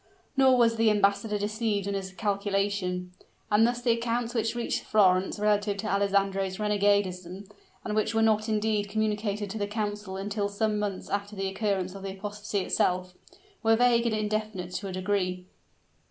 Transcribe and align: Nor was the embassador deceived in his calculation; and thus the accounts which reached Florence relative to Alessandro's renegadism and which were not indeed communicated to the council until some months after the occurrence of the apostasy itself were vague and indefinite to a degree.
Nor 0.35 0.57
was 0.57 0.77
the 0.77 0.89
embassador 0.89 1.37
deceived 1.37 1.85
in 1.85 1.93
his 1.93 2.11
calculation; 2.11 3.11
and 3.51 3.67
thus 3.67 3.83
the 3.83 3.91
accounts 3.91 4.33
which 4.33 4.55
reached 4.55 4.81
Florence 4.83 5.37
relative 5.37 5.77
to 5.77 5.87
Alessandro's 5.87 6.57
renegadism 6.57 7.47
and 7.85 7.95
which 7.95 8.15
were 8.15 8.23
not 8.23 8.49
indeed 8.49 8.89
communicated 8.89 9.51
to 9.51 9.59
the 9.59 9.67
council 9.67 10.17
until 10.17 10.49
some 10.49 10.79
months 10.79 11.07
after 11.07 11.35
the 11.35 11.47
occurrence 11.47 11.93
of 11.93 12.01
the 12.01 12.17
apostasy 12.17 12.61
itself 12.61 13.13
were 13.61 13.75
vague 13.75 14.07
and 14.07 14.15
indefinite 14.15 14.71
to 14.71 14.87
a 14.87 14.91
degree. 14.91 15.45